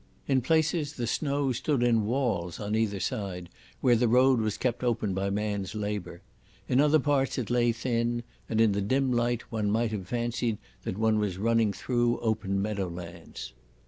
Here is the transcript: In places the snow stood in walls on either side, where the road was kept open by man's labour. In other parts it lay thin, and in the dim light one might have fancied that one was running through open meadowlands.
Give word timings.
In 0.27 0.41
places 0.41 0.93
the 0.93 1.05
snow 1.05 1.51
stood 1.51 1.83
in 1.83 2.07
walls 2.07 2.59
on 2.59 2.73
either 2.73 2.99
side, 2.99 3.49
where 3.81 3.95
the 3.95 4.07
road 4.07 4.41
was 4.41 4.57
kept 4.57 4.83
open 4.83 5.13
by 5.13 5.29
man's 5.29 5.75
labour. 5.75 6.21
In 6.67 6.81
other 6.81 6.97
parts 6.97 7.37
it 7.37 7.51
lay 7.51 7.71
thin, 7.71 8.23
and 8.49 8.59
in 8.59 8.71
the 8.71 8.81
dim 8.81 9.11
light 9.13 9.51
one 9.51 9.69
might 9.69 9.91
have 9.91 10.07
fancied 10.07 10.57
that 10.85 10.97
one 10.97 11.19
was 11.19 11.37
running 11.37 11.71
through 11.71 12.19
open 12.21 12.59
meadowlands. 12.59 13.53